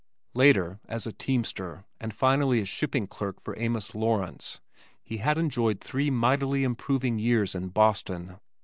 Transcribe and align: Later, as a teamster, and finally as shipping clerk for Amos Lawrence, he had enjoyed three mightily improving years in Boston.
Later, 0.33 0.79
as 0.87 1.05
a 1.05 1.11
teamster, 1.13 1.85
and 1.99 2.11
finally 2.11 2.59
as 2.59 2.67
shipping 2.67 3.05
clerk 3.05 3.39
for 3.39 3.53
Amos 3.59 3.93
Lawrence, 3.93 4.59
he 5.03 5.17
had 5.17 5.37
enjoyed 5.37 5.79
three 5.79 6.09
mightily 6.09 6.63
improving 6.63 7.19
years 7.19 7.53
in 7.53 7.67
Boston. 7.67 8.39